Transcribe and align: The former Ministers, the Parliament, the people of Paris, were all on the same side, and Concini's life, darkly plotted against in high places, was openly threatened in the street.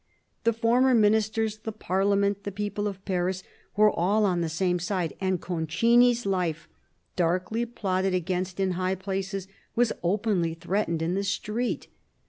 The 0.45 0.53
former 0.53 0.95
Ministers, 0.95 1.59
the 1.59 1.71
Parliament, 1.71 2.43
the 2.43 2.51
people 2.51 2.87
of 2.87 3.05
Paris, 3.05 3.43
were 3.75 3.91
all 3.91 4.25
on 4.25 4.41
the 4.41 4.49
same 4.49 4.79
side, 4.79 5.13
and 5.21 5.39
Concini's 5.39 6.25
life, 6.25 6.67
darkly 7.15 7.67
plotted 7.67 8.15
against 8.15 8.59
in 8.59 8.71
high 8.71 8.95
places, 8.95 9.47
was 9.75 9.93
openly 10.01 10.55
threatened 10.55 11.03
in 11.03 11.13
the 11.13 11.23
street. 11.23 11.87